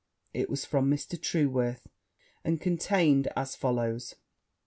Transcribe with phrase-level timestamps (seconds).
[0.33, 1.15] It was from Mr.
[1.15, 1.85] Trueworth,
[2.43, 4.15] and contained as follows.